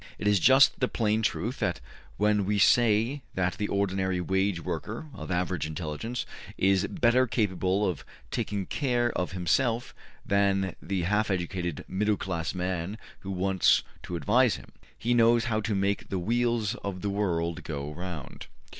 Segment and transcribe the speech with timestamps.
[0.17, 1.61] It is just the plain truth
[2.17, 6.25] when we say that the ordinary wage worker, of average intelligence,
[6.57, 9.93] is better capable of taking care of himself
[10.25, 14.71] than the half educated middle class man who wants to advise him.
[14.97, 18.47] He knows how to make the wheels of the world go round.''